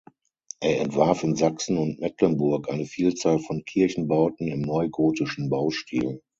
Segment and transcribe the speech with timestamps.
[0.61, 6.21] Er entwarf in Sachsen und Mecklenburg eine Vielzahl von Kirchenbauten im neugotischen Baustil.